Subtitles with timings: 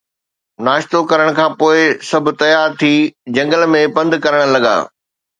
[0.65, 2.93] ناشتو ڪرڻ کان پوءِ سڀ تيار ٿي
[3.35, 4.75] جنگل ۾ پنڌ ڪرڻ لڳا